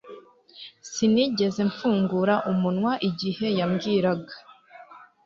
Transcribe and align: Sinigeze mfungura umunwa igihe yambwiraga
Sinigeze 0.91 1.61
mfungura 1.69 2.35
umunwa 2.51 2.91
igihe 3.09 3.47
yambwiraga 3.59 4.33